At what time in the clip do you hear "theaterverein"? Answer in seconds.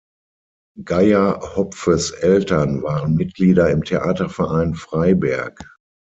3.83-4.73